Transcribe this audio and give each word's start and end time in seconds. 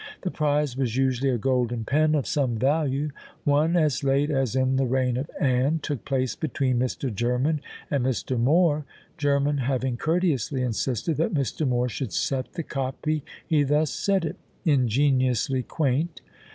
The 0.23 0.31
prize 0.31 0.75
was 0.75 0.95
usually 0.97 1.29
a 1.29 1.37
golden 1.37 1.83
pen 1.85 2.15
of 2.15 2.25
some 2.25 2.55
value. 2.57 3.11
One 3.43 3.75
as 3.77 4.03
late 4.03 4.31
as 4.31 4.55
in 4.55 4.77
the 4.77 4.87
reign 4.87 5.15
of 5.15 5.29
Anne 5.39 5.77
took 5.77 6.05
place 6.05 6.35
between 6.35 6.79
Mr. 6.79 7.13
German 7.13 7.61
and 7.91 8.03
Mr. 8.03 8.35
More. 8.39 8.83
German 9.19 9.59
having 9.59 9.97
courteously 9.97 10.63
insisted 10.63 11.17
that 11.17 11.35
Mr. 11.35 11.67
More 11.67 11.87
should 11.87 12.13
set 12.13 12.53
the 12.53 12.63
copy, 12.63 13.23
he 13.45 13.61
thus 13.61 13.93
set 13.93 14.25
it, 14.25 14.37
ingeniously 14.65 15.61
quaint! 15.61 16.21